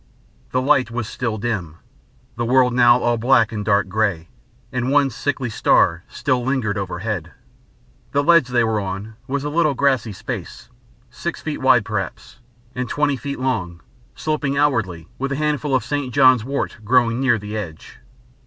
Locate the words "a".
9.43-9.49, 15.33-15.35